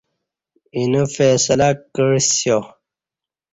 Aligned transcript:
اینہ 0.75 1.03
فیصلہ 1.15 1.69
کعسیا 1.95 2.57